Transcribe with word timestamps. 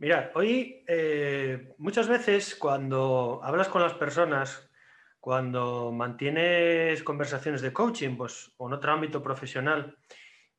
Mira, 0.00 0.32
hoy 0.34 0.82
eh, 0.86 1.74
muchas 1.76 2.08
veces 2.08 2.56
cuando 2.56 3.38
hablas 3.42 3.68
con 3.68 3.82
las 3.82 3.92
personas, 3.92 4.70
cuando 5.20 5.92
mantienes 5.92 7.02
conversaciones 7.02 7.60
de 7.60 7.74
coaching 7.74 8.16
pues, 8.16 8.50
o 8.56 8.66
en 8.66 8.72
otro 8.72 8.92
ámbito 8.92 9.22
profesional, 9.22 9.98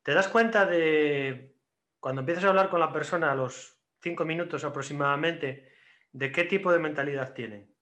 te 0.04 0.14
das 0.14 0.28
cuenta 0.28 0.68
de, 0.68 1.56
cuando 2.00 2.22
empiezas 2.22 2.44
a 2.44 2.50
hablar 2.50 2.70
con 2.70 2.82
la 2.82 2.94
persona 2.94 3.32
a 3.32 3.36
los 3.36 3.80
cinco 4.00 4.26
minutos 4.26 4.64
aproximadamente, 4.64 5.72
de 6.12 6.32
qué 6.32 6.44
tipo 6.44 6.72
de 6.72 6.78
mentalidad 6.78 7.34
tienen. 7.34 7.74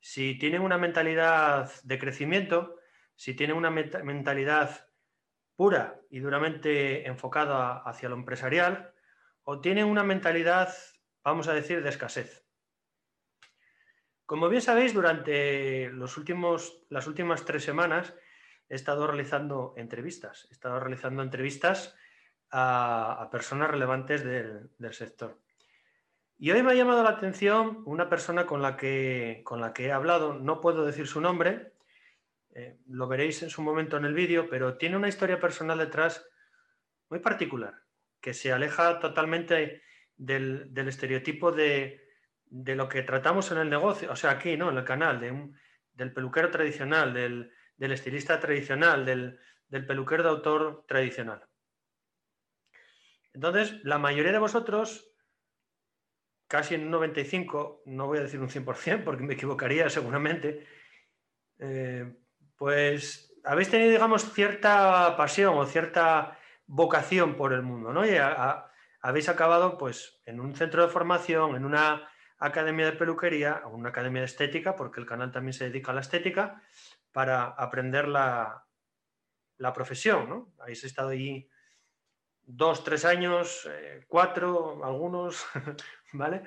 Si 0.00 0.36
tienen 0.36 0.62
una 0.62 0.78
mentalidad 0.78 1.70
de 1.84 1.98
crecimiento, 2.00 2.74
si 3.14 3.34
tienen 3.34 3.54
una 3.54 3.70
mentalidad 3.70 4.88
pura 5.54 6.00
y 6.10 6.18
duramente 6.18 7.06
enfocada 7.06 7.84
hacia 7.84 8.08
lo 8.08 8.16
empresarial, 8.16 8.91
o 9.44 9.60
tienen 9.60 9.86
una 9.86 10.04
mentalidad, 10.04 10.74
vamos 11.24 11.48
a 11.48 11.54
decir, 11.54 11.82
de 11.82 11.88
escasez. 11.88 12.44
Como 14.26 14.48
bien 14.48 14.62
sabéis, 14.62 14.94
durante 14.94 15.90
los 15.90 16.16
últimos, 16.16 16.84
las 16.88 17.06
últimas 17.06 17.44
tres 17.44 17.64
semanas 17.64 18.14
he 18.68 18.74
estado 18.74 19.06
realizando 19.06 19.74
entrevistas. 19.76 20.46
He 20.50 20.54
estado 20.54 20.80
realizando 20.80 21.22
entrevistas 21.22 21.94
a, 22.50 23.28
personas 23.30 23.70
relevantes 23.70 24.24
del, 24.24 24.70
sector. 24.92 25.38
Y 26.38 26.50
hoy 26.50 26.62
me 26.62 26.72
ha 26.72 26.74
llamado 26.74 27.02
la 27.02 27.10
atención 27.10 27.82
una 27.84 28.08
persona 28.08 28.46
con 28.46 28.62
la 28.62 28.76
que, 28.76 29.42
con 29.44 29.60
la 29.60 29.72
que 29.72 29.86
he 29.86 29.92
hablado, 29.92 30.34
no 30.34 30.60
puedo 30.60 30.84
decir 30.84 31.06
su 31.06 31.20
nombre, 31.20 31.72
eh, 32.54 32.78
lo 32.86 33.06
veréis 33.06 33.42
en 33.42 33.50
su 33.50 33.62
momento 33.62 33.96
en 33.96 34.04
el 34.04 34.14
vídeo, 34.14 34.48
pero 34.48 34.76
tiene 34.76 34.96
una 34.96 35.08
historia 35.08 35.40
personal 35.40 35.78
detrás 35.78 36.26
muy 37.08 37.20
particular 37.20 37.82
que 38.22 38.32
se 38.32 38.52
aleja 38.52 39.00
totalmente 39.00 39.82
del, 40.16 40.72
estereotipo 40.88 41.50
de, 41.50 42.00
lo 42.48 42.88
que 42.88 43.02
tratamos 43.02 43.50
en 43.50 43.58
el 43.58 43.68
negocio, 43.68 44.10
o 44.12 44.16
sea, 44.16 44.30
aquí, 44.30 44.56
¿no? 44.56 44.70
En 44.70 44.78
el 44.78 44.84
canal, 44.84 45.20
del 45.92 46.12
peluquero 46.12 46.50
tradicional, 46.50 47.12
del, 47.12 47.52
estilista 47.78 48.38
tradicional, 48.38 49.04
del, 49.04 49.38
peluquero 49.86 50.22
de 50.22 50.28
autor 50.28 50.84
tradicional. 50.86 51.44
Entonces, 53.34 53.82
la 53.82 53.98
mayoría 53.98 54.32
de 54.32 54.38
vosotros, 54.38 55.10
casi 56.46 56.76
en 56.76 56.84
un 56.84 56.90
95, 56.92 57.82
no 57.86 58.06
voy 58.06 58.18
a 58.18 58.22
decir 58.22 58.40
un 58.40 58.50
100% 58.50 59.04
porque 59.04 59.24
me 59.24 59.34
equivocaría 59.34 59.90
seguramente, 59.90 60.66
eh, 61.58 62.14
pues 62.56 63.34
habéis 63.42 63.70
tenido, 63.70 63.90
digamos, 63.90 64.32
cierta 64.32 65.16
pasión 65.16 65.56
o 65.56 65.66
cierta 65.66 66.38
vocación 66.72 67.36
por 67.36 67.52
el 67.52 67.60
mundo, 67.60 67.92
¿no? 67.92 68.06
Y 68.06 68.16
habéis 69.02 69.28
acabado 69.28 69.76
pues 69.76 70.22
en 70.24 70.40
un 70.40 70.54
centro 70.56 70.82
de 70.82 70.88
formación, 70.88 71.54
en 71.54 71.66
una 71.66 72.08
academia 72.38 72.86
de 72.86 72.92
peluquería, 72.92 73.60
o 73.66 73.76
una 73.76 73.90
academia 73.90 74.22
de 74.22 74.26
estética, 74.26 74.74
porque 74.74 74.98
el 74.98 75.06
canal 75.06 75.30
también 75.30 75.52
se 75.52 75.68
dedica 75.68 75.92
a 75.92 75.94
la 75.94 76.00
estética, 76.00 76.62
para 77.12 77.44
aprender 77.44 78.08
la, 78.08 78.66
la 79.58 79.72
profesión, 79.74 80.30
¿no? 80.30 80.54
Habéis 80.60 80.82
estado 80.84 81.10
allí 81.10 81.46
dos, 82.40 82.82
tres 82.84 83.04
años, 83.04 83.68
eh, 83.70 84.06
cuatro, 84.08 84.82
algunos, 84.82 85.44
¿vale? 86.14 86.42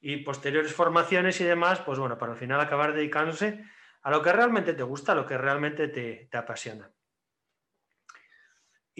Y 0.00 0.16
posteriores 0.24 0.74
formaciones 0.74 1.40
y 1.40 1.44
demás, 1.44 1.80
pues 1.82 2.00
bueno, 2.00 2.18
para 2.18 2.32
al 2.32 2.38
final 2.38 2.60
acabar 2.60 2.94
dedicándose 2.94 3.64
a 4.02 4.10
lo 4.10 4.22
que 4.22 4.32
realmente 4.32 4.74
te 4.74 4.82
gusta, 4.82 5.12
a 5.12 5.14
lo 5.14 5.24
que 5.24 5.38
realmente 5.38 5.86
te 5.86 6.36
apasiona. 6.36 6.90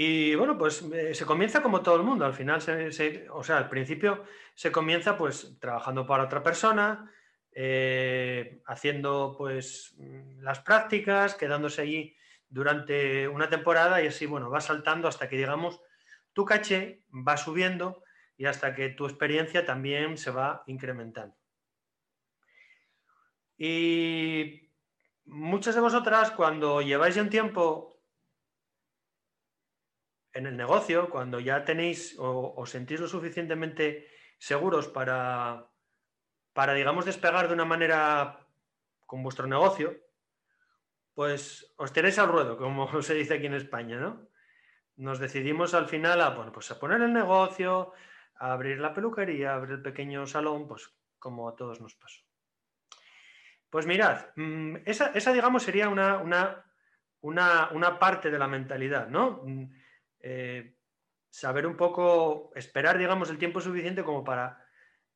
Y 0.01 0.37
bueno, 0.37 0.57
pues 0.57 0.83
eh, 0.93 1.13
se 1.13 1.27
comienza 1.27 1.61
como 1.61 1.83
todo 1.83 1.97
el 1.97 2.05
mundo. 2.05 2.25
Al 2.25 2.33
final, 2.33 2.61
o 3.33 3.43
sea, 3.43 3.57
al 3.59 3.69
principio 3.69 4.23
se 4.55 4.71
comienza 4.71 5.19
pues 5.19 5.59
trabajando 5.59 6.07
para 6.07 6.23
otra 6.23 6.41
persona, 6.41 7.11
eh, 7.51 8.63
haciendo 8.65 9.35
pues 9.37 9.97
las 10.39 10.61
prácticas, 10.61 11.35
quedándose 11.35 11.83
allí 11.83 12.17
durante 12.48 13.27
una 13.27 13.48
temporada 13.48 14.01
y 14.01 14.07
así, 14.07 14.25
bueno, 14.25 14.51
va 14.51 14.61
saltando 14.61 15.08
hasta 15.08 15.29
que, 15.29 15.37
digamos, 15.37 15.81
tu 16.33 16.45
caché 16.45 17.03
va 17.11 17.37
subiendo 17.37 18.05
y 18.37 18.45
hasta 18.45 18.77
que 18.77 18.91
tu 18.91 19.05
experiencia 19.05 19.67
también 19.67 20.17
se 20.17 20.31
va 20.31 20.63
incrementando. 20.69 21.35
Y 23.57 24.70
muchas 25.25 25.75
de 25.75 25.81
vosotras, 25.81 26.31
cuando 26.31 26.83
lleváis 26.83 27.17
ya 27.17 27.23
un 27.23 27.31
tiempo 27.31 27.98
en 30.39 30.47
el 30.47 30.57
negocio, 30.57 31.11
cuando 31.11 31.41
ya 31.41 31.65
tenéis 31.65 32.17
o 32.19 32.55
os 32.57 32.71
sentís 32.71 33.01
lo 33.01 33.09
suficientemente 33.09 34.07
seguros 34.39 34.87
para, 34.87 35.67
para, 36.53 36.75
digamos, 36.75 37.05
despegar 37.05 37.49
de 37.49 37.55
una 37.55 37.65
manera 37.65 38.47
con 39.05 39.23
vuestro 39.25 39.49
negocio, 39.49 39.97
pues 41.13 41.75
os 41.77 41.93
tenéis 41.93 42.21
al 42.21 42.29
ruedo, 42.29 42.57
como 42.57 42.87
se 43.03 43.15
dice 43.15 43.35
aquí 43.35 43.47
en 43.47 43.55
España, 43.55 43.99
¿no? 43.99 44.29
Nos 44.95 45.19
decidimos 45.19 45.75
al 45.75 45.89
final 45.89 46.21
a, 46.21 46.31
bueno, 46.31 46.53
pues 46.53 46.70
a 46.70 46.79
poner 46.79 47.03
el 47.03 47.13
negocio, 47.13 47.93
a 48.37 48.53
abrir 48.53 48.79
la 48.79 48.95
peluquería, 48.95 49.53
a 49.53 49.55
abrir 49.57 49.75
el 49.75 49.83
pequeño 49.83 50.25
salón, 50.27 50.69
pues 50.69 50.89
como 51.19 51.49
a 51.49 51.57
todos 51.57 51.81
nos 51.81 51.97
pasó. 51.97 52.23
Pues 53.70 53.87
mirad, 53.87 54.27
mm, 54.37 54.77
esa, 54.85 55.11
esa 55.15 55.33
digamos, 55.33 55.65
sería 55.65 55.89
una, 55.89 56.19
una, 56.19 56.65
una, 57.23 57.70
una 57.73 57.99
parte 57.99 58.31
de 58.31 58.39
la 58.39 58.47
mentalidad, 58.47 59.09
¿no? 59.09 59.45
Eh, 60.20 60.74
saber 61.30 61.67
un 61.67 61.77
poco, 61.77 62.52
esperar, 62.55 62.98
digamos, 62.98 63.30
el 63.30 63.39
tiempo 63.39 63.61
suficiente 63.61 64.05
como 64.05 64.24
para 64.24 64.64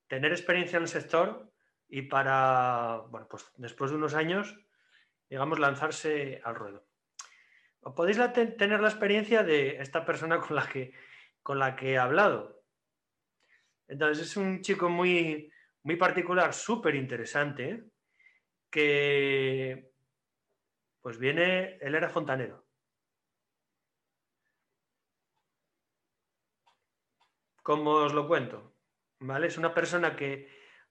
tener 0.06 0.32
experiencia 0.32 0.76
en 0.76 0.82
el 0.82 0.88
sector 0.88 1.50
y 1.88 2.02
para, 2.02 3.02
bueno, 3.10 3.26
pues 3.28 3.50
después 3.56 3.91
de 3.91 3.96
unos 3.96 4.14
años, 4.14 4.56
digamos, 5.28 5.58
lanzarse 5.58 6.41
al 6.44 6.54
ruedo. 6.54 6.86
Podéis 7.96 8.18
tener 8.32 8.80
la 8.80 8.88
experiencia 8.88 9.42
de 9.42 9.78
esta 9.78 10.04
persona 10.04 10.38
con 10.38 10.56
la 10.56 10.68
que, 10.68 10.92
con 11.42 11.58
la 11.58 11.74
que 11.74 11.92
he 11.92 11.98
hablado. 11.98 12.62
Entonces, 13.88 14.26
es 14.26 14.36
un 14.36 14.60
chico 14.60 14.88
muy, 14.88 15.52
muy 15.82 15.96
particular, 15.96 16.54
súper 16.54 16.94
interesante, 16.94 17.84
que 18.70 19.91
pues 21.00 21.18
viene, 21.18 21.76
él 21.80 21.94
era 21.94 22.08
fontanero. 22.08 22.64
Como 27.62 27.92
os 27.92 28.12
lo 28.12 28.26
cuento, 28.26 28.76
¿vale? 29.20 29.46
Es 29.46 29.58
una 29.58 29.74
persona 29.74 30.16
que 30.16 30.48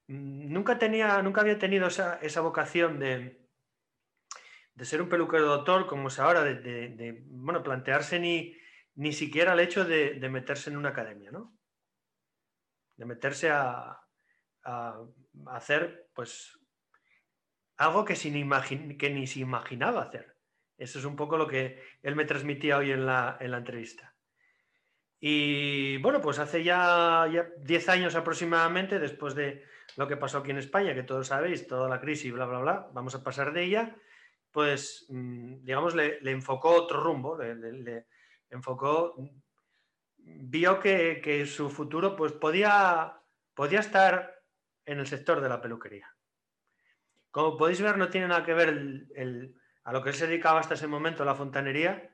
mm, 0.08 0.52
nunca, 0.52 0.78
tenía, 0.78 1.22
nunca 1.22 1.42
había 1.42 1.58
tenido 1.58 1.86
esa, 1.86 2.40
vocación 2.40 2.98
de, 2.98 3.46
de, 4.74 4.84
ser 4.84 5.02
un 5.02 5.08
peluquero 5.08 5.46
doctor 5.46 5.86
como 5.86 6.08
es 6.08 6.18
ahora, 6.18 6.42
de, 6.42 7.22
bueno, 7.26 7.62
plantearse 7.62 8.18
ni, 8.18 8.56
ni 8.94 9.12
siquiera 9.12 9.52
el 9.52 9.60
hecho 9.60 9.84
de, 9.84 10.18
meterse 10.30 10.70
en 10.70 10.76
una 10.76 10.90
academia, 10.90 11.30
¿no? 11.30 11.56
De 12.96 13.04
meterse 13.04 13.50
a, 13.50 13.98
hacer, 15.46 16.10
pues, 16.14 16.58
algo 17.76 18.04
que, 18.04 18.16
sin 18.16 18.48
que 18.96 19.10
ni 19.10 19.26
se 19.26 19.40
imaginaba 19.40 20.02
hacer. 20.02 20.36
Eso 20.78 20.98
es 20.98 21.04
un 21.04 21.16
poco 21.16 21.36
lo 21.36 21.46
que 21.46 21.82
él 22.02 22.16
me 22.16 22.24
transmitía 22.24 22.78
hoy 22.78 22.92
en 22.92 23.06
la, 23.06 23.36
en 23.40 23.50
la 23.50 23.58
entrevista. 23.58 24.11
Y 25.24 25.98
bueno, 25.98 26.20
pues 26.20 26.40
hace 26.40 26.64
ya 26.64 27.28
10 27.60 27.88
años 27.90 28.16
aproximadamente, 28.16 28.98
después 28.98 29.36
de 29.36 29.64
lo 29.96 30.08
que 30.08 30.16
pasó 30.16 30.38
aquí 30.38 30.50
en 30.50 30.58
España, 30.58 30.94
que 30.94 31.04
todos 31.04 31.28
sabéis, 31.28 31.68
toda 31.68 31.88
la 31.88 32.00
crisis, 32.00 32.32
bla, 32.32 32.44
bla, 32.44 32.58
bla, 32.58 32.90
vamos 32.92 33.14
a 33.14 33.22
pasar 33.22 33.52
de 33.52 33.62
ella, 33.62 33.96
pues 34.50 35.06
mm, 35.10 35.62
digamos, 35.62 35.94
le, 35.94 36.18
enfocó 36.28 36.70
otro 36.70 37.00
rumbo, 37.00 37.38
le, 37.38 38.04
enfocó, 38.50 39.14
vio 40.16 40.80
que, 40.80 41.46
su 41.46 41.70
futuro 41.70 42.16
pues 42.16 42.32
podía, 42.32 43.20
podía 43.54 43.78
estar 43.78 44.42
en 44.86 44.98
el 44.98 45.06
sector 45.06 45.40
de 45.40 45.50
la 45.50 45.60
peluquería. 45.60 46.12
Como 47.30 47.56
podéis 47.56 47.80
ver, 47.80 47.96
no 47.96 48.08
tiene 48.08 48.26
nada 48.26 48.44
que 48.44 48.54
ver 48.54 49.06
a 49.84 49.92
lo 49.92 50.02
que 50.02 50.12
se 50.14 50.26
dedicaba 50.26 50.58
hasta 50.58 50.74
ese 50.74 50.88
momento, 50.88 51.24
la 51.24 51.36
fontanería, 51.36 52.12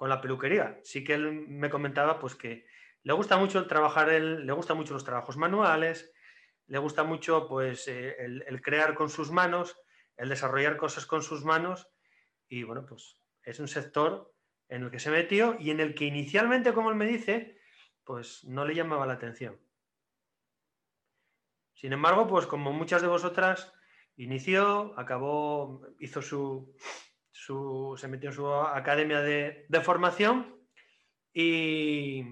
con 0.00 0.08
la 0.08 0.22
peluquería. 0.22 0.80
Sí 0.82 1.04
que 1.04 1.12
él 1.12 1.30
me 1.46 1.68
comentaba 1.68 2.18
pues 2.18 2.34
que 2.34 2.64
le 3.02 3.12
gusta 3.12 3.36
mucho 3.36 3.58
el 3.58 3.66
trabajar, 3.66 4.08
le 4.08 4.52
gusta 4.54 4.72
mucho 4.72 4.94
los 4.94 5.04
trabajos 5.04 5.36
manuales, 5.36 6.10
le 6.68 6.78
gusta 6.78 7.04
mucho 7.04 7.46
pues 7.46 7.86
eh, 7.86 8.16
el, 8.18 8.62
crear 8.62 8.94
con 8.94 9.10
sus 9.10 9.30
manos, 9.30 9.76
el 10.16 10.30
desarrollar 10.30 10.78
cosas 10.78 11.04
con 11.04 11.22
sus 11.22 11.44
manos 11.44 11.86
y 12.48 12.62
bueno, 12.62 12.86
pues 12.86 13.20
es 13.42 13.60
un 13.60 13.68
sector 13.68 14.34
en 14.70 14.84
el 14.84 14.90
que 14.90 15.00
se 15.00 15.10
metió 15.10 15.58
y 15.60 15.70
en 15.70 15.80
el 15.80 15.94
que 15.94 16.06
inicialmente, 16.06 16.72
como 16.72 16.88
él 16.88 16.96
me 16.96 17.04
dice, 17.06 17.60
pues 18.02 18.42
no 18.44 18.64
le 18.64 18.74
llamaba 18.74 19.06
la 19.06 19.12
atención. 19.12 19.60
Sin 21.74 21.92
embargo, 21.92 22.26
pues 22.26 22.46
como 22.46 22.72
muchas 22.72 23.02
de 23.02 23.08
vosotras, 23.08 23.70
inició, 24.16 24.98
acabó, 24.98 25.82
hizo 25.98 26.22
su, 26.22 26.74
se 27.32 28.08
metió 28.08 28.30
en 28.30 28.36
su 28.36 28.52
academia 28.52 29.20
de, 29.20 29.80
formación 29.82 30.56
y 31.32 32.24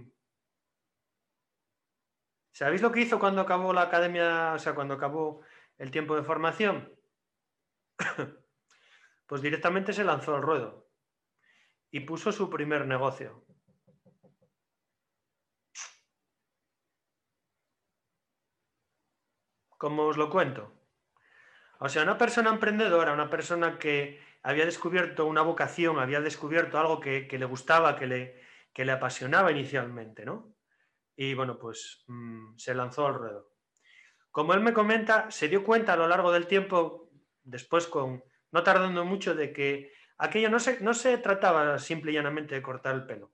¿Sabéis 2.52 2.82
lo 2.82 2.90
que 2.90 3.00
hizo 3.02 3.20
cuando 3.20 3.40
acabó 3.40 3.72
la 3.72 3.82
academia, 3.82 4.52
o 4.54 4.58
sea, 4.58 4.74
cuando 4.74 4.94
acabó 4.94 5.42
el 5.78 5.92
tiempo 5.92 6.16
de 6.16 6.24
formación? 6.24 6.92
pues 9.26 9.42
directamente 9.42 9.92
se 9.92 10.02
lanzó 10.02 10.34
al 10.34 10.42
ruedo 10.42 10.90
y 11.92 12.00
puso 12.00 12.32
su 12.32 12.50
primer 12.50 12.84
negocio. 12.86 13.44
¿Cómo 19.78 20.06
os 20.06 20.16
lo 20.16 20.28
cuento? 20.28 20.72
O 21.78 21.88
sea, 21.88 22.02
una 22.02 22.18
persona 22.18 22.50
emprendedora, 22.50 23.12
una 23.12 23.30
persona 23.30 23.78
que 23.78 24.20
había 24.42 24.64
descubierto 24.64 25.26
una 25.26 25.42
vocación, 25.42 25.98
había 25.98 26.20
descubierto 26.20 26.78
algo 26.78 27.00
que, 27.00 27.28
le 27.30 27.44
gustaba, 27.44 27.96
que 27.96 28.06
le, 28.06 28.40
que 28.72 28.84
le, 28.84 28.92
apasionaba 28.92 29.50
inicialmente, 29.50 30.24
¿no? 30.24 30.54
Y 31.16 31.34
bueno, 31.34 31.58
pues 31.58 32.04
mm, 32.06 32.56
se 32.56 32.74
lanzó 32.74 33.06
al 33.06 33.14
ruedo. 33.14 33.52
Como 34.30 34.54
él 34.54 34.60
me 34.60 34.72
comenta, 34.72 35.30
se 35.30 35.48
dio 35.48 35.64
cuenta 35.64 35.94
a 35.94 35.96
lo 35.96 36.06
largo 36.06 36.30
del 36.30 36.46
tiempo, 36.46 37.10
después 37.42 37.86
con, 37.86 38.22
no 38.52 38.62
tardando 38.62 39.04
mucho, 39.04 39.34
de 39.34 39.52
que 39.52 39.92
aquello 40.18 40.48
no 40.48 40.60
se, 40.60 40.80
no 40.80 40.94
se 40.94 41.18
trataba 41.18 41.78
simple 41.78 42.12
y 42.12 42.14
llanamente 42.14 42.54
de 42.54 42.62
cortar 42.62 42.94
el 42.94 43.06
pelo. 43.06 43.32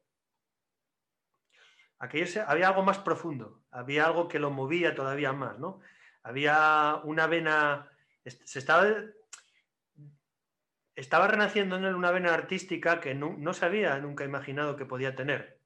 Aquello 1.98 2.42
había 2.46 2.68
algo 2.68 2.82
más 2.82 2.98
profundo, 2.98 3.62
había 3.70 4.06
algo 4.06 4.28
que 4.28 4.38
lo 4.38 4.50
movía 4.50 4.94
todavía 4.94 5.32
más, 5.32 5.58
¿no? 5.58 5.80
Había 6.22 7.00
una 7.04 7.26
vena, 7.26 7.90
se 8.24 8.58
estaba, 8.58 8.86
estaba 10.96 11.26
renaciendo 11.26 11.76
en 11.76 11.84
él 11.84 11.94
una 11.94 12.10
vena 12.10 12.32
artística 12.32 13.00
que 13.00 13.14
no, 13.14 13.52
se 13.52 13.64
había 13.64 13.98
nunca 13.98 14.24
imaginado 14.24 14.76
que 14.76 14.86
podía 14.86 15.14
tener. 15.14 15.58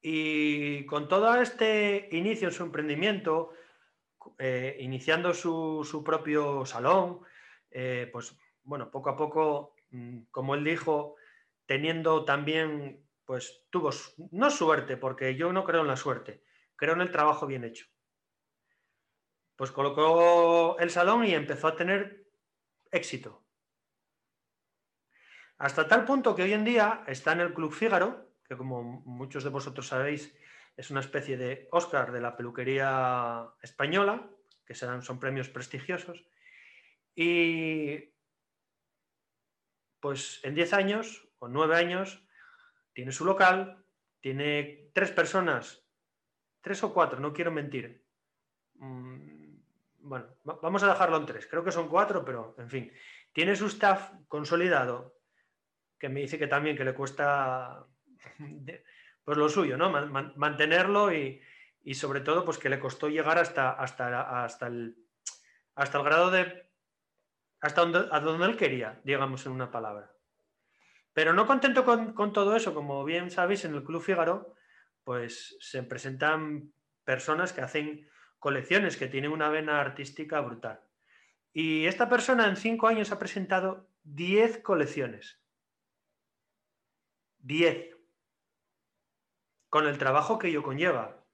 Y 0.00 0.86
con 0.86 1.08
todo 1.08 1.34
este 1.40 2.08
inicio 2.12 2.48
en 2.48 2.54
su 2.54 2.62
emprendimiento, 2.62 3.52
eh, 4.38 4.76
iniciando 4.80 5.34
su, 5.34 6.02
propio 6.04 6.64
salón, 6.64 7.20
eh, 7.70 8.08
pues 8.12 8.38
bueno, 8.62 8.90
poco 8.90 9.10
a 9.10 9.16
poco, 9.16 9.74
mm, 9.90 10.24
como 10.30 10.54
él 10.54 10.62
dijo, 10.62 11.16
teniendo 11.66 12.24
también, 12.24 13.04
pues 13.24 13.66
tuvo, 13.70 13.90
no 14.30 14.50
suerte, 14.50 14.96
porque 14.96 15.34
yo 15.34 15.52
no 15.52 15.64
creo 15.64 15.82
en 15.82 15.88
la 15.88 15.96
suerte, 15.96 16.42
creo 16.76 16.94
en 16.94 17.00
el 17.00 17.10
trabajo 17.10 17.46
bien 17.46 17.64
hecho. 17.64 17.86
Pues 19.56 19.70
colocó 19.70 20.78
el 20.78 20.90
salón 20.90 21.24
y 21.24 21.34
empezó 21.34 21.68
a 21.68 21.76
tener 21.76 22.28
éxito. 22.90 23.44
Hasta 25.58 25.88
tal 25.88 26.04
punto 26.04 26.34
que 26.34 26.42
hoy 26.42 26.52
en 26.52 26.64
día 26.64 27.04
está 27.06 27.32
en 27.32 27.40
el 27.40 27.54
Club 27.54 27.72
Fígaro, 27.72 28.34
que 28.46 28.56
como 28.56 28.82
muchos 28.82 29.42
de 29.44 29.50
vosotros 29.50 29.88
sabéis, 29.88 30.36
es 30.76 30.90
una 30.90 31.00
especie 31.00 31.38
de 31.38 31.68
Oscar 31.72 32.12
de 32.12 32.20
la 32.20 32.36
peluquería 32.36 33.48
española, 33.62 34.30
que 34.66 34.74
son 34.74 35.18
premios 35.18 35.48
prestigiosos. 35.48 36.22
Y 37.14 38.12
pues 40.00 40.40
en 40.44 40.54
10 40.54 40.72
años 40.74 41.28
o 41.38 41.48
9 41.48 41.76
años 41.76 42.22
tiene 42.92 43.12
su 43.12 43.24
local, 43.24 43.82
tiene 44.20 44.90
tres 44.92 45.10
personas 45.12 45.86
tres 46.66 46.82
o 46.82 46.92
cuatro, 46.92 47.20
no 47.20 47.32
quiero 47.32 47.52
mentir. 47.52 48.04
Bueno, 50.06 50.28
vamos 50.44 50.84
a 50.84 50.88
dejarlo 50.88 51.16
en 51.16 51.26
tres, 51.26 51.48
creo 51.48 51.64
que 51.64 51.72
son 51.72 51.88
cuatro, 51.88 52.24
pero 52.24 52.54
en 52.58 52.70
fin. 52.70 52.92
Tiene 53.32 53.56
su 53.56 53.66
staff 53.66 54.12
consolidado, 54.28 55.18
que 55.98 56.08
me 56.08 56.20
dice 56.20 56.38
que 56.38 56.46
también 56.46 56.76
que 56.76 56.84
le 56.84 56.94
cuesta 56.94 57.84
pues 59.24 59.36
lo 59.36 59.48
suyo, 59.48 59.76
¿no? 59.76 59.90
mantenerlo 60.36 61.12
y, 61.12 61.42
sobre 61.94 62.20
todo 62.20 62.44
pues 62.44 62.58
que 62.58 62.68
le 62.68 62.78
costó 62.78 63.08
llegar 63.08 63.38
hasta, 63.38 63.72
hasta, 63.72 64.44
hasta, 64.44 64.68
el, 64.68 64.96
hasta 65.74 65.98
el 65.98 66.04
grado 66.04 66.30
de 66.30 66.70
hasta 67.60 67.80
donde, 67.80 68.08
a 68.12 68.20
donde 68.20 68.46
él 68.46 68.56
quería, 68.56 69.00
digamos 69.02 69.44
en 69.46 69.52
una 69.52 69.72
palabra. 69.72 70.12
Pero 71.12 71.32
no 71.32 71.46
contento 71.46 71.84
con, 71.84 72.12
con, 72.12 72.32
todo 72.32 72.54
eso, 72.54 72.74
como 72.74 73.04
bien 73.04 73.32
sabéis, 73.32 73.64
en 73.64 73.74
el 73.74 73.82
Club 73.82 74.02
Fígaro 74.02 74.54
pues 75.02 75.56
se 75.60 75.82
presentan 75.82 76.72
personas 77.04 77.52
que 77.52 77.62
hacen 77.62 78.08
colecciones, 78.46 78.96
que 78.96 79.08
tienen 79.08 79.32
una 79.32 79.48
vena 79.48 79.80
artística 79.80 80.40
brutal. 80.40 80.80
Y 81.52 81.86
esta 81.86 82.08
persona 82.08 82.46
en 82.46 82.54
cinco 82.54 82.86
años 82.86 83.10
ha 83.10 83.18
presentado 83.18 83.88
10 84.04 84.58
colecciones. 84.58 85.42
10. 87.38 87.96
Con 89.68 89.88
el 89.88 89.98
trabajo 89.98 90.38
que 90.38 90.46
ello 90.46 90.62
conlleva. 90.62 91.26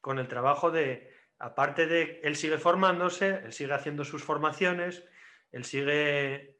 Con 0.00 0.18
el 0.18 0.28
trabajo 0.28 0.70
de, 0.70 1.12
aparte 1.38 1.86
de, 1.86 2.22
él 2.24 2.36
sigue 2.36 2.56
formándose, 2.56 3.42
él 3.44 3.52
sigue 3.52 3.74
haciendo 3.74 4.06
sus 4.06 4.24
formaciones, 4.24 5.04
él 5.52 5.66
sigue, 5.66 6.58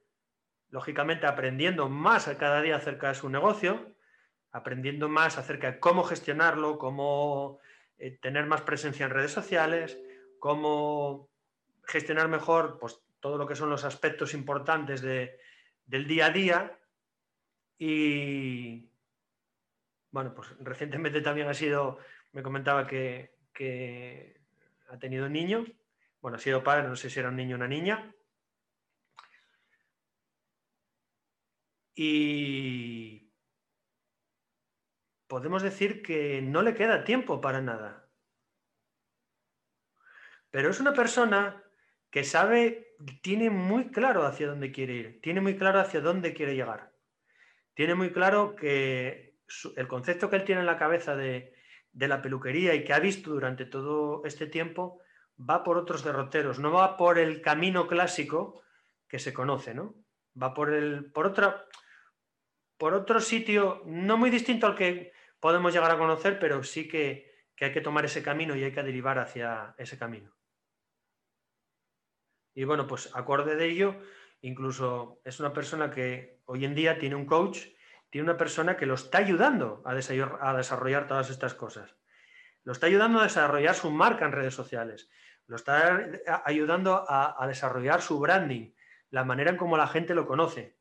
lógicamente, 0.69 1.26
aprendiendo 1.26 1.88
más 1.88 2.29
a 2.29 2.37
cada 2.37 2.61
día 2.61 2.76
acerca 2.76 3.08
de 3.08 3.14
su 3.14 3.31
negocio, 3.31 3.97
aprendiendo 4.52 5.08
más 5.08 5.38
acerca 5.38 5.73
de 5.73 5.81
cómo 5.81 6.05
gestionarlo, 6.05 6.76
cómo 6.76 7.61
eh, 8.00 8.19
tener 8.19 8.47
más 8.47 8.62
presencia 8.62 9.05
en 9.05 9.12
redes 9.12 9.31
sociales, 9.31 9.99
cómo 10.38 11.29
gestionar 11.85 12.29
mejor 12.29 12.79
pues, 12.79 12.99
todo 13.20 13.37
lo 13.37 13.47
que 13.47 13.55
son 13.55 13.69
los 13.69 13.85
aspectos 13.85 14.32
importantes 14.32 15.02
del 15.02 16.08
día 16.08 16.26
a 16.26 16.31
día. 16.31 16.79
Y 17.76 18.91
bueno, 20.11 20.35
pues 20.35 20.49
recientemente 20.61 21.20
también 21.20 21.49
ha 21.49 21.55
sido, 21.55 21.99
me 22.32 22.43
comentaba 22.43 22.87
que, 22.87 23.38
ha 24.88 24.99
tenido 24.99 25.29
niño, 25.29 25.67
bueno, 26.23 26.38
ha 26.38 26.41
sido 26.41 26.64
padre, 26.64 26.88
no 26.88 26.97
sé 26.97 27.11
si 27.11 27.20
era 27.20 27.29
un 27.29 27.37
niño 27.37 27.56
o 27.56 27.58
una 27.58 27.69
niña. 27.69 28.14
Y 31.94 33.30
podemos 35.31 35.62
decir 35.62 36.03
que 36.03 36.43
no 36.43 36.61
le 36.61 36.75
queda 36.75 37.05
tiempo 37.05 37.41
para 37.41 37.61
nada. 37.62 38.05
Pero 40.50 40.71
es 40.71 40.81
una 40.81 40.93
persona 40.93 41.62
que 42.11 42.25
sabe, 42.25 42.97
tiene 43.23 43.49
muy 43.49 43.93
claro 43.93 44.27
hacia 44.27 44.49
dónde 44.49 44.73
quiere 44.73 44.94
ir, 44.94 45.21
tiene 45.23 45.41
muy 45.41 45.56
claro 45.56 45.79
hacia 45.79 46.00
dónde 46.00 46.35
quiere 46.35 46.56
llegar. 46.56 46.93
Tiene 47.75 47.94
muy 47.94 48.11
claro 48.12 48.56
que 48.56 49.38
el 49.77 49.87
concepto 49.87 50.29
que 50.29 50.37
él 50.37 50.44
tiene 50.44 50.62
en 50.62 50.67
la 50.67 50.77
cabeza 50.77 51.15
de, 51.15 51.55
la 51.93 52.23
peluquería 52.23 52.75
y 52.75 52.83
que 52.83 52.93
ha 52.93 52.99
visto 52.99 53.31
durante 53.31 53.66
todo 53.66 54.23
este 54.25 54.49
tiempo 54.49 55.00
va 55.38 55.62
por 55.62 55.78
otros 55.78 56.02
derroteros, 56.02 56.59
no 56.59 56.73
va 56.73 56.97
por 56.97 57.21
el 57.21 57.40
camino 57.40 57.87
clásico 57.87 58.62
que 59.07 59.21
se 59.21 59.33
conoce, 59.33 59.75
¿no? 59.75 59.95
Va 60.40 60.54
por 60.54 60.75
el 60.75 61.12
por 61.12 61.26
otra 61.26 61.66
por 62.76 62.95
otro 62.95 63.21
sitio 63.21 63.83
no 63.87 64.16
muy 64.16 64.31
distinto 64.31 64.66
al 64.66 64.75
que 64.75 65.12
podemos 65.40 65.73
llegar 65.73 65.90
a 65.90 65.99
conocer, 65.99 66.38
pero 66.38 66.62
sí 66.62 66.87
que, 66.87 67.28
hay 67.61 67.73
que 67.73 67.80
tomar 67.80 68.04
ese 68.04 68.23
camino 68.23 68.56
y 68.56 68.64
hay 68.64 68.73
que 68.73 68.82
derivar 68.82 69.18
hacia 69.18 69.75
ese 69.76 69.99
camino. 69.99 70.35
Y 72.54 72.64
bueno, 72.64 72.87
pues 72.87 73.11
acorde 73.14 73.56
de 73.56 73.66
ello, 73.66 73.97
incluso 74.40 75.20
es 75.25 75.40
una 75.40 75.52
persona 75.52 75.90
que 75.90 76.40
hoy 76.47 76.64
en 76.64 76.75
día 76.75 76.99
tiene 76.99 77.16
un 77.16 77.26
coach, 77.26 77.66
tiene 78.09 78.28
una 78.28 78.38
persona 78.38 78.76
que 78.76 78.87
lo 78.87 78.94
está 78.94 79.18
ayudando 79.18 79.82
a 79.85 79.94
desarrollar, 79.94 81.06
todas 81.06 81.30
estas 81.30 81.54
cosas. 81.54 81.97
Lo 82.64 82.73
está 82.73 82.87
ayudando 82.87 83.20
a 83.20 83.25
desarrollar 83.25 83.75
su 83.75 83.90
marca 83.90 84.25
en 84.25 84.32
redes 84.32 84.54
sociales. 84.54 85.11
Lo 85.47 85.56
está 85.56 86.09
ayudando 86.44 87.04
a, 87.09 87.42
a 87.42 87.47
desarrollar 87.47 88.02
su 88.02 88.18
branding, 88.18 88.73
la 89.11 89.25
manera 89.25 89.50
en 89.50 89.56
cómo 89.56 89.76
la 89.76 89.87
gente 89.87 90.14
lo 90.14 90.26
conoce, 90.26 90.79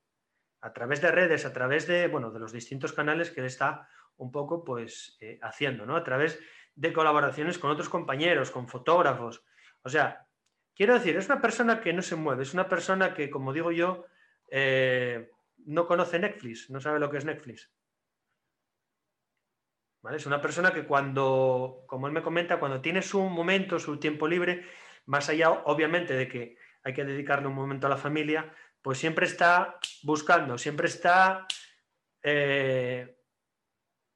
a 0.61 0.73
través 0.73 1.01
de 1.01 1.11
redes, 1.11 1.45
a 1.45 1.53
través 1.53 1.87
de, 1.87 2.07
bueno, 2.07 2.31
de 2.31 2.39
los 2.39 2.51
distintos 2.51 2.93
canales 2.93 3.31
que 3.31 3.39
él 3.39 3.45
está 3.45 3.87
un 4.17 4.31
poco 4.31 4.63
pues 4.63 5.17
eh, 5.21 5.39
haciendo, 5.41 5.85
¿no? 5.85 5.95
A 5.95 6.03
través 6.03 6.39
de 6.75 6.93
colaboraciones 6.93 7.57
con 7.57 7.71
otros 7.71 7.89
compañeros, 7.89 8.51
con 8.51 8.67
fotógrafos. 8.67 9.43
O 9.81 9.89
sea, 9.89 10.27
quiero 10.75 10.93
decir, 10.93 11.15
es 11.17 11.27
una 11.27 11.41
persona 11.41 11.81
que 11.81 11.93
no 11.93 12.01
se 12.01 12.15
mueve, 12.15 12.43
es 12.43 12.53
una 12.53 12.67
persona 12.67 13.13
que, 13.13 13.29
como 13.29 13.53
digo 13.53 13.71
yo, 13.71 14.05
eh, 14.51 15.31
no 15.65 15.87
conoce 15.87 16.19
Netflix, 16.19 16.69
no 16.69 16.79
sabe 16.79 16.99
lo 16.99 17.09
que 17.09 17.17
es 17.17 17.25
Netflix. 17.25 17.71
¿Vale? 20.01 20.17
Es 20.17 20.25
una 20.25 20.41
persona 20.41 20.71
que 20.73 20.85
cuando, 20.85 21.83
como 21.87 22.07
él 22.07 22.13
me 22.13 22.21
comenta, 22.21 22.59
cuando 22.59 22.81
tiene 22.81 23.01
su 23.01 23.21
momento, 23.21 23.79
su 23.79 23.97
tiempo 23.97 24.27
libre, 24.27 24.65
más 25.05 25.29
allá, 25.29 25.49
obviamente, 25.51 26.13
de 26.13 26.27
que 26.27 26.57
hay 26.83 26.93
que 26.93 27.03
dedicarle 27.03 27.47
un 27.47 27.55
momento 27.55 27.87
a 27.87 27.89
la 27.89 27.97
familia, 27.97 28.53
pues 28.81 28.97
siempre 28.97 29.25
está 29.25 29.79
buscando, 30.03 30.57
siempre 30.57 30.87
está 30.87 31.47
eh, 32.23 33.17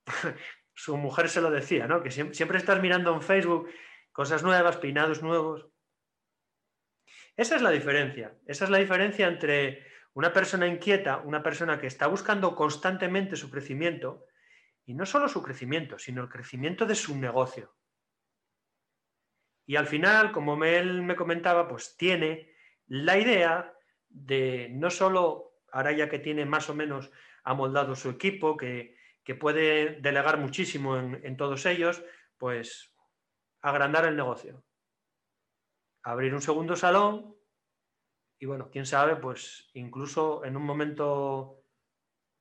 su 0.74 0.98
mujer 0.98 1.30
se 1.30 1.42
lo 1.42 1.52
decía, 1.52 1.88
¿no? 1.88 2.02
Que 2.02 2.12
siempre, 2.12 2.58
estás 2.58 2.82
mirando 2.82 3.14
en 3.14 3.22
Facebook 3.22 3.70
cosas 4.12 4.44
nuevas, 4.44 4.78
peinados 4.78 5.22
nuevos. 5.22 5.68
Esa 7.36 7.56
es 7.56 7.62
la 7.62 7.72
diferencia. 7.72 8.38
Esa 8.46 8.66
es 8.66 8.70
la 8.70 8.78
diferencia 8.78 9.28
entre 9.28 9.88
una 10.14 10.32
persona 10.32 10.68
inquieta, 10.68 11.18
una 11.18 11.42
persona 11.42 11.80
que 11.80 11.88
está 11.88 12.08
buscando 12.08 12.56
constantemente 12.56 13.36
su 13.36 13.50
crecimiento 13.50 14.26
Y 14.86 14.94
no 14.94 15.06
solo 15.06 15.30
su 15.30 15.42
crecimiento, 15.42 15.98
sino 15.98 16.22
el 16.22 16.30
crecimiento 16.30 16.86
de 16.86 16.96
su 16.96 17.18
negocio. 17.18 17.74
Y 19.66 19.78
al 19.78 19.88
final, 19.88 20.34
como 20.34 20.62
él 20.66 21.04
me 21.04 21.16
comentaba, 21.16 21.70
pues 21.70 21.96
tiene 21.96 22.54
la 22.88 23.18
idea 23.18 23.74
de 24.14 24.70
no 24.72 24.90
solo, 24.90 25.56
ahora 25.72 25.92
ya 25.92 26.08
que 26.08 26.20
tiene 26.20 26.46
más 26.46 26.70
o 26.70 26.76
menos 26.76 27.12
amoldado 27.44 27.96
su 27.96 28.10
equipo, 28.10 28.56
que, 28.56 28.96
puede 29.40 30.00
delegar 30.02 30.38
muchísimo 30.38 30.98
en, 30.98 31.38
todos 31.38 31.66
ellos, 31.66 32.04
pues 32.38 32.94
agrandar 33.62 34.06
el 34.06 34.16
negocio. 34.16 34.64
Abrir 36.04 36.34
un 36.34 36.42
segundo 36.42 36.76
salón 36.76 37.36
y 38.38 38.46
bueno, 38.46 38.70
quién 38.70 38.86
sabe, 38.86 39.16
pues 39.16 39.70
incluso 39.74 40.44
en 40.44 40.58
un 40.58 40.64
momento 40.64 41.64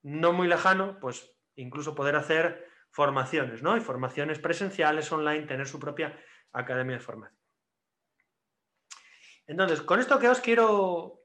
no 0.03 0.33
muy 0.33 0.49
lejano, 0.49 0.99
pues 1.01 1.33
incluso 1.55 1.95
poder 1.95 2.17
hacer 2.17 2.69
formaciones, 2.91 3.63
¿no? 3.63 3.77
Y 3.77 3.81
formaciones 3.81 4.41
presenciales 4.41 5.11
online, 5.13 5.47
tener 5.47 5.69
su 5.69 5.79
propia 5.79 6.19
academia 6.53 6.97
de 6.97 7.03
formación. 7.03 7.41
Entonces, 9.47 9.81
con 9.83 10.01
esto 10.01 10.19
que 10.19 10.29
os 10.29 10.41
quiero 10.41 11.22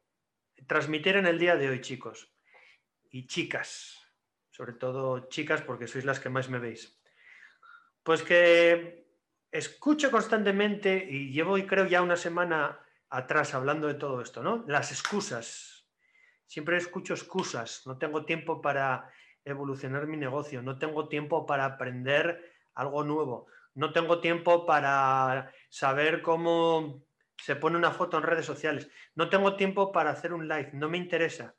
transmitir 0.67 1.15
en 1.15 1.25
el 1.25 1.39
día 1.39 1.55
de 1.55 1.69
hoy, 1.69 1.81
chicos 1.81 2.33
y 3.09 3.25
chicas, 3.27 3.99
sobre 4.51 4.73
todo 4.73 5.29
chicas 5.29 5.61
porque 5.61 5.87
sois 5.87 6.05
las 6.05 6.19
que 6.19 6.29
más 6.29 6.49
me 6.49 6.59
veis, 6.59 7.01
pues 8.03 8.21
que 8.21 9.07
escucho 9.51 10.11
constantemente 10.11 11.07
y 11.09 11.31
llevo, 11.31 11.57
creo, 11.67 11.85
ya 11.85 12.01
una 12.01 12.17
semana 12.17 12.79
atrás 13.09 13.53
hablando 13.53 13.87
de 13.87 13.95
todo 13.95 14.21
esto, 14.21 14.43
¿no? 14.43 14.65
Las 14.67 14.91
excusas. 14.91 15.87
Siempre 16.45 16.77
escucho 16.77 17.13
excusas. 17.13 17.85
No 17.85 17.97
tengo 17.97 18.25
tiempo 18.25 18.61
para 18.61 19.11
evolucionar 19.43 20.07
mi 20.07 20.17
negocio, 20.17 20.61
no 20.61 20.77
tengo 20.77 21.07
tiempo 21.07 21.45
para 21.45 21.65
aprender 21.65 22.53
algo 22.73 23.03
nuevo, 23.03 23.47
no 23.75 23.93
tengo 23.93 24.19
tiempo 24.19 24.65
para 24.65 25.51
saber 25.69 26.21
cómo 26.21 27.06
se 27.37 27.55
pone 27.55 27.77
una 27.77 27.91
foto 27.91 28.17
en 28.17 28.23
redes 28.23 28.45
sociales. 28.45 28.89
No 29.15 29.29
tengo 29.29 29.55
tiempo 29.55 29.91
para 29.91 30.09
hacer 30.09 30.33
un 30.33 30.47
live, 30.47 30.71
no 30.73 30.89
me 30.89 30.97
interesa. 30.97 31.55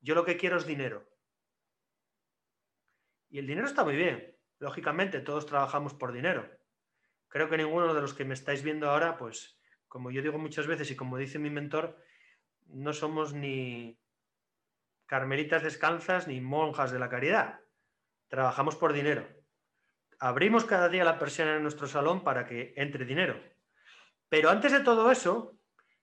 Yo 0.00 0.14
lo 0.14 0.24
que 0.24 0.36
quiero 0.36 0.56
es 0.56 0.66
dinero. 0.66 1.08
Y 3.28 3.38
el 3.38 3.46
dinero 3.46 3.66
está 3.66 3.84
muy 3.84 3.96
bien. 3.96 4.36
Lógicamente, 4.58 5.20
todos 5.20 5.46
trabajamos 5.46 5.94
por 5.94 6.12
dinero. 6.12 6.48
Creo 7.28 7.50
que 7.50 7.56
ninguno 7.56 7.92
de 7.92 8.00
los 8.00 8.14
que 8.14 8.24
me 8.24 8.34
estáis 8.34 8.62
viendo 8.62 8.88
ahora, 8.88 9.16
pues, 9.18 9.58
como 9.88 10.10
yo 10.10 10.22
digo 10.22 10.38
muchas 10.38 10.66
veces 10.66 10.90
y 10.90 10.96
como 10.96 11.18
dice 11.18 11.38
mi 11.38 11.50
mentor, 11.50 12.00
no 12.66 12.92
somos 12.92 13.34
ni 13.34 14.00
carmelitas 15.06 15.62
descalzas 15.62 16.28
ni 16.28 16.40
monjas 16.40 16.92
de 16.92 16.98
la 16.98 17.08
caridad. 17.08 17.60
Trabajamos 18.28 18.76
por 18.76 18.92
dinero. 18.92 19.26
Abrimos 20.18 20.64
cada 20.64 20.88
día 20.88 21.04
la 21.04 21.18
persiana 21.18 21.56
en 21.56 21.62
nuestro 21.62 21.86
salón 21.86 22.24
para 22.24 22.46
que 22.46 22.72
entre 22.76 23.04
dinero. 23.04 23.38
Pero 24.28 24.50
antes 24.50 24.72
de 24.72 24.80
todo 24.80 25.10
eso, 25.10 25.58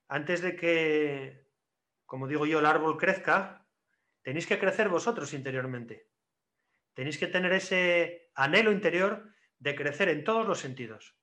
antes 0.08 0.42
de 0.42 0.56
que, 0.56 1.48
como 2.06 2.28
digo 2.28 2.46
yo, 2.46 2.60
el 2.60 2.66
árbol 2.66 2.98
crezca, 2.98 3.68
tenéis 4.22 4.48
que 4.48 4.60
crecer 4.60 4.90
vosotros 4.90 5.34
interiormente. 5.34 6.10
Tenéis 6.94 7.18
que 7.18 7.28
tener 7.28 7.52
ese 7.54 8.32
anhelo 8.36 8.72
interior 8.72 9.34
de 9.60 9.76
crecer 9.76 10.10
en 10.10 10.24
todos 10.24 10.48
los 10.48 10.60
sentidos. 10.60 11.18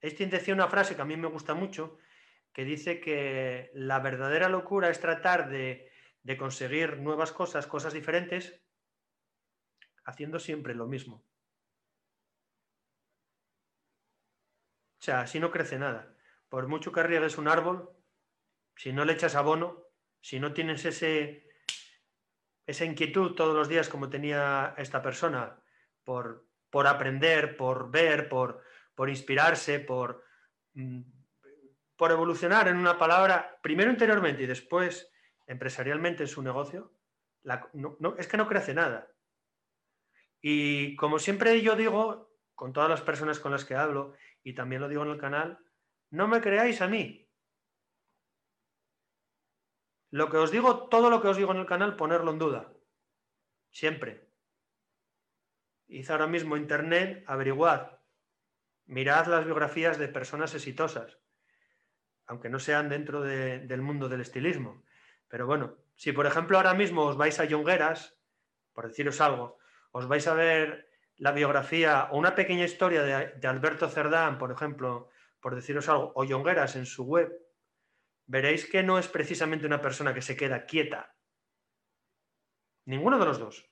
Einstein 0.00 0.30
decía 0.30 0.54
una 0.54 0.68
frase 0.68 0.94
que 0.94 1.02
a 1.02 1.06
mí 1.06 1.16
me 1.16 1.28
gusta 1.28 1.54
mucho, 1.54 1.98
que 2.52 2.64
dice 2.64 3.00
que 3.00 3.70
la 3.74 3.98
verdadera 3.98 4.48
locura 4.48 4.88
es 4.88 5.00
tratar 5.00 5.50
de, 5.50 5.90
de 6.22 6.36
conseguir 6.36 6.98
nuevas 6.98 7.32
cosas, 7.32 7.66
cosas 7.66 7.92
diferentes, 7.92 8.62
haciendo 10.04 10.38
siempre 10.38 10.74
lo 10.74 10.86
mismo. 10.86 11.25
Sea, 15.06 15.20
así 15.20 15.38
no 15.38 15.50
crece 15.50 15.78
nada. 15.78 16.14
Por 16.48 16.66
mucho 16.66 16.90
que 16.92 17.02
riegues 17.02 17.38
un 17.38 17.48
árbol, 17.48 17.90
si 18.74 18.92
no 18.92 19.04
le 19.04 19.12
echas 19.12 19.36
abono, 19.36 19.84
si 20.20 20.40
no 20.40 20.52
tienes 20.52 20.84
ese, 20.84 21.48
esa 22.66 22.84
inquietud 22.84 23.34
todos 23.34 23.54
los 23.54 23.68
días 23.68 23.88
como 23.88 24.10
tenía 24.10 24.74
esta 24.76 25.02
persona 25.02 25.62
por, 26.02 26.48
por 26.70 26.86
aprender, 26.86 27.56
por 27.56 27.90
ver, 27.90 28.28
por, 28.28 28.62
por 28.94 29.08
inspirarse, 29.08 29.78
por, 29.78 30.24
mm, 30.74 31.02
por 31.96 32.10
evolucionar 32.10 32.66
en 32.68 32.76
una 32.76 32.98
palabra, 32.98 33.58
primero 33.62 33.90
interiormente 33.90 34.42
y 34.42 34.46
después 34.46 35.10
empresarialmente 35.46 36.24
en 36.24 36.28
su 36.28 36.42
negocio, 36.42 36.92
es 38.18 38.26
que 38.26 38.36
no 38.36 38.48
crece 38.48 38.74
nada. 38.74 39.08
Y 40.40 40.96
como 40.96 41.20
siempre 41.20 41.62
yo 41.62 41.76
digo, 41.76 42.35
con 42.56 42.72
todas 42.72 42.90
las 42.90 43.02
personas 43.02 43.38
con 43.38 43.52
las 43.52 43.64
que 43.64 43.76
hablo, 43.76 44.14
y 44.42 44.54
también 44.54 44.82
lo 44.82 44.88
digo 44.88 45.04
en 45.04 45.10
el 45.10 45.18
canal, 45.18 45.58
no 46.10 46.26
me 46.26 46.40
creáis 46.40 46.80
a 46.80 46.88
mí. 46.88 47.30
Lo 50.10 50.30
que 50.30 50.38
os 50.38 50.50
digo, 50.50 50.88
todo 50.88 51.10
lo 51.10 51.20
que 51.20 51.28
os 51.28 51.36
digo 51.36 51.52
en 51.52 51.58
el 51.58 51.66
canal, 51.66 51.96
ponerlo 51.96 52.32
en 52.32 52.38
duda. 52.38 52.72
Siempre. 53.70 54.30
Id 55.88 56.10
ahora 56.10 56.26
mismo 56.26 56.56
internet, 56.56 57.22
averiguad. 57.26 58.00
Mirad 58.86 59.26
las 59.26 59.44
biografías 59.44 59.98
de 59.98 60.08
personas 60.08 60.54
exitosas, 60.54 61.18
aunque 62.26 62.48
no 62.48 62.58
sean 62.58 62.88
dentro 62.88 63.20
del 63.20 63.82
mundo 63.82 64.08
del 64.08 64.22
estilismo. 64.22 64.84
Pero 65.28 65.46
bueno, 65.46 65.76
si 65.96 66.12
por 66.12 66.24
ejemplo 66.26 66.56
ahora 66.56 66.72
mismo 66.72 67.02
os 67.02 67.16
vais 67.16 67.38
a 67.38 67.44
Yongueras, 67.44 68.18
por 68.72 68.88
deciros 68.88 69.20
algo, 69.20 69.58
os 69.90 70.06
vais 70.08 70.26
a 70.26 70.34
ver 70.34 70.85
la 71.18 71.32
biografía 71.32 72.08
o 72.10 72.18
una 72.18 72.34
pequeña 72.34 72.64
historia 72.64 73.02
de, 73.02 73.48
Alberto 73.48 73.88
Cerdán, 73.88 74.38
por 74.38 74.52
ejemplo, 74.52 75.08
por 75.40 75.54
deciros 75.54 75.88
algo, 75.88 76.12
o 76.14 76.24
Yongueras 76.24 76.76
en 76.76 76.86
su 76.86 77.04
web, 77.04 77.32
veréis 78.26 78.66
que 78.66 78.82
no 78.82 78.98
es 78.98 79.08
precisamente 79.08 79.66
una 79.66 79.80
persona 79.80 80.12
que 80.12 80.22
se 80.22 80.36
queda 80.36 80.66
quieta. 80.66 81.16
Ninguno 82.84 83.18
de 83.18 83.24
los 83.24 83.38
dos. 83.38 83.70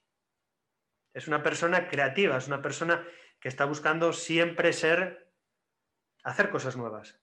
Es 1.12 1.28
una 1.28 1.42
persona 1.42 1.88
creativa, 1.88 2.36
es 2.36 2.48
una 2.48 2.62
persona 2.62 3.06
que 3.40 3.48
está 3.48 3.66
buscando 3.66 4.12
siempre 4.12 4.72
ser, 4.72 5.32
hacer 6.24 6.50
cosas 6.50 6.76
nuevas. 6.76 7.20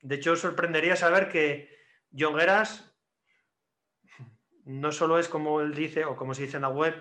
De 0.00 0.14
hecho, 0.16 0.32
os 0.32 0.40
sorprendería 0.40 0.96
saber 0.96 1.28
que 1.28 1.76
Yongueras 2.10 2.96
no 4.64 4.92
solo 4.92 5.18
es 5.18 5.28
como 5.28 5.60
él 5.60 5.74
dice, 5.74 6.04
o 6.04 6.16
como 6.16 6.34
se 6.34 6.42
dice 6.42 6.56
en 6.56 6.62
la 6.62 6.68
web, 6.68 6.94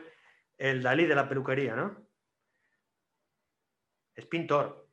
el 0.57 0.81
Dalí 0.81 1.05
de 1.05 1.15
la 1.15 1.29
peluquería, 1.29 1.75
¿no? 1.75 2.07
Es 4.15 4.25
pintor, 4.25 4.89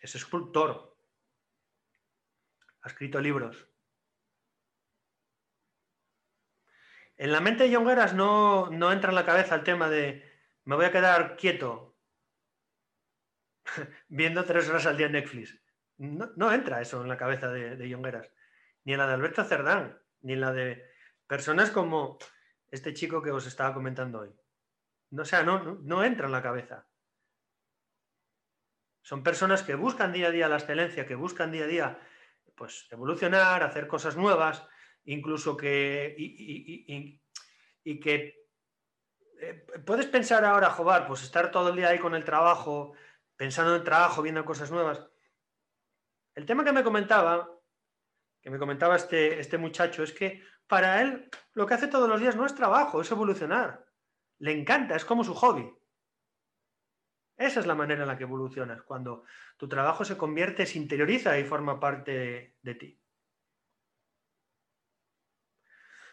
es 0.00 0.14
escultor, 0.14 0.96
ha 2.82 2.88
escrito 2.88 3.20
libros. 3.20 3.66
En 7.16 7.32
la 7.32 7.40
mente 7.40 7.64
de 7.64 7.70
Yongueras 7.70 8.12
no, 8.12 8.68
no 8.70 8.92
entra 8.92 9.10
en 9.10 9.14
la 9.14 9.24
cabeza 9.24 9.54
el 9.54 9.64
tema 9.64 9.88
de 9.88 10.30
me 10.64 10.76
voy 10.76 10.84
a 10.84 10.92
quedar 10.92 11.36
quieto 11.36 11.96
viendo 14.08 14.44
tres 14.44 14.68
horas 14.68 14.86
al 14.86 14.96
día 14.96 15.08
Netflix. 15.08 15.58
No, 15.96 16.52
entra 16.52 16.80
eso 16.80 17.02
en 17.02 17.08
la 17.08 17.16
cabeza 17.16 17.48
de, 17.48 17.76
de 17.76 17.88
ni 18.84 18.92
en 18.92 18.98
la 18.98 19.06
de 19.06 19.14
Alberto 19.14 19.44
Cerdán, 19.44 19.98
ni 20.22 20.32
en 20.32 20.40
la 20.40 20.52
de 20.52 20.84
personas 21.26 21.70
como 21.70 22.18
este 22.74 22.92
chico 22.92 23.22
que 23.22 23.30
os 23.30 23.46
estaba 23.46 23.72
comentando 23.72 24.20
hoy. 24.20 24.34
No, 25.10 25.22
o 25.22 25.24
sea, 25.24 25.42
no, 25.42 25.78
no, 25.82 26.04
entra 26.04 26.26
en 26.26 26.32
la 26.32 26.42
cabeza. 26.42 26.88
Son 29.02 29.22
personas 29.22 29.62
que 29.62 29.74
buscan 29.74 30.12
día 30.12 30.28
a 30.28 30.30
día 30.30 30.48
la 30.48 30.56
excelencia, 30.56 31.06
que 31.06 31.14
buscan 31.14 31.52
día 31.52 31.64
a 31.64 31.68
día 31.68 31.98
pues, 32.56 32.88
evolucionar, 32.90 33.62
hacer 33.62 33.86
cosas 33.86 34.16
nuevas, 34.16 34.66
incluso 35.04 35.56
que. 35.56 36.14
y, 36.18 38.00
que. 38.00 38.34
Eh, 39.40 39.66
puedes 39.84 40.06
pensar 40.06 40.44
ahora, 40.44 40.70
Jobar, 40.70 41.06
pues 41.06 41.22
estar 41.22 41.50
todo 41.50 41.68
el 41.68 41.76
día 41.76 41.88
ahí 41.88 41.98
con 41.98 42.14
el 42.14 42.24
trabajo, 42.24 42.94
pensando 43.36 43.72
en 43.72 43.78
el 43.78 43.84
trabajo, 43.84 44.22
viendo 44.22 44.44
cosas 44.44 44.70
nuevas. 44.70 45.06
El 46.34 46.46
tema 46.46 46.64
que 46.64 46.72
me 46.72 46.82
comentaba, 46.82 47.48
que 48.44 48.50
me 48.50 48.58
comentaba 48.58 48.94
este, 48.94 49.40
este 49.40 49.56
muchacho, 49.56 50.02
es 50.02 50.12
que 50.12 50.42
para 50.66 51.00
él 51.00 51.30
lo 51.54 51.66
que 51.66 51.72
hace 51.72 51.88
todos 51.88 52.06
los 52.06 52.20
días 52.20 52.36
no 52.36 52.44
es 52.44 52.54
trabajo, 52.54 53.00
es 53.00 53.10
evolucionar. 53.10 53.86
Le 54.38 54.52
encanta, 54.52 54.94
es 54.96 55.04
como 55.06 55.24
su 55.24 55.34
hobby. 55.34 55.74
Esa 57.38 57.60
es 57.60 57.66
la 57.66 57.74
manera 57.74 58.02
en 58.02 58.08
la 58.08 58.18
que 58.18 58.24
evolucionas, 58.24 58.82
cuando 58.82 59.24
tu 59.56 59.66
trabajo 59.66 60.04
se 60.04 60.18
convierte, 60.18 60.66
se 60.66 60.76
interioriza 60.76 61.38
y 61.38 61.44
forma 61.44 61.80
parte 61.80 62.56
de, 62.60 62.74
ti. 62.74 63.00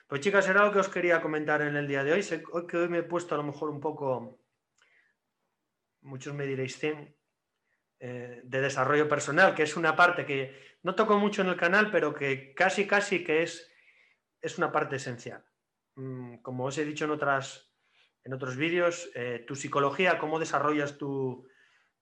Pues 0.08 0.22
chicas, 0.22 0.48
era 0.48 0.66
lo 0.66 0.72
que 0.72 0.80
os 0.80 0.88
quería 0.88 1.22
comentar 1.22 1.62
en 1.62 1.76
el 1.76 1.86
día 1.86 2.06
de 2.06 2.14
hoy. 2.14 2.26
Hoy 2.54 2.66
que 2.66 2.78
hoy 2.78 2.88
me 2.88 3.00
he 3.00 3.04
puesto 3.04 3.36
a 3.36 3.40
lo 3.40 3.44
mejor 3.44 3.70
un 3.70 3.82
poco, 3.82 4.40
muchos 6.00 6.34
me 6.34 6.46
diréis, 6.46 6.82
eh, 6.82 8.42
de 8.42 8.62
desarrollo 8.62 9.10
personal, 9.10 9.54
que 9.54 9.64
es 9.64 9.76
una 9.76 9.98
parte 9.98 10.26
que 10.26 10.71
no 10.84 10.96
toco 10.96 11.18
mucho 11.18 11.42
en 11.42 11.50
el 11.50 11.58
canal, 11.58 11.92
pero 11.92 12.14
que 12.14 12.54
casi, 12.54 12.88
casi 12.88 13.24
que 13.24 13.44
es 13.44 13.72
es 14.42 14.58
una 14.58 14.72
parte 14.72 14.96
esencial. 14.98 15.44
mm, 15.96 16.38
como 16.38 16.66
os 16.66 16.78
he 16.78 16.86
dicho 16.86 17.06
en, 17.06 17.12
otras, 17.12 17.70
en 18.24 18.34
otros 18.34 18.56
vídeos, 18.56 19.12
eh, 19.14 19.44
tu 19.48 19.56
psicología, 19.56 20.18
cómo 20.18 20.40
desarrollas 20.40 20.98
tu, 20.98 21.48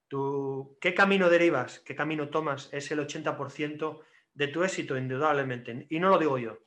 tu, 0.07 0.77
qué 0.79 0.93
camino 0.93 1.29
derivas, 1.29 1.79
qué 1.79 1.95
camino 1.95 2.29
tomas, 2.29 2.69
es 2.71 2.91
el 2.91 2.99
80% 2.99 4.01
de 4.33 4.47
tu 4.47 4.63
éxito, 4.63 4.95
indudablemente. 4.97 5.87
Y 5.89 5.99
no 5.99 6.09
lo 6.09 6.17
digo 6.19 6.37
yo. 6.37 6.59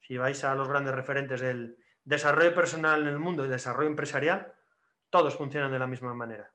Si 0.00 0.16
vais 0.18 0.42
a 0.44 0.54
los 0.54 0.68
grandes 0.68 0.94
referentes 0.94 1.40
del 1.40 1.78
desarrollo 2.04 2.54
personal 2.54 3.02
en 3.02 3.08
el 3.08 3.18
mundo 3.18 3.44
y 3.44 3.48
desarrollo 3.48 3.88
empresarial, 3.88 4.52
todos 5.08 5.36
funcionan 5.36 5.72
de 5.72 5.78
la 5.78 5.86
misma 5.86 6.14
manera. 6.14 6.52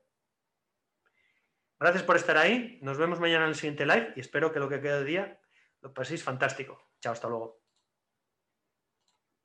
Gracias 1.78 2.04
por 2.04 2.16
estar 2.16 2.38
ahí. 2.38 2.78
Nos 2.82 2.96
vemos 2.96 3.20
mañana 3.20 3.44
en 3.44 3.50
el 3.50 3.54
siguiente 3.54 3.84
live 3.84 4.14
y 4.16 4.20
espero 4.20 4.52
que 4.52 4.60
lo 4.60 4.68
que 4.68 4.80
queda 4.80 4.98
de 4.98 5.04
día 5.04 5.40
lo 5.82 5.92
paséis 5.92 6.24
fantástico. 6.24 6.80
Chao, 7.00 7.12
hasta 7.12 7.28
luego. 7.28 7.65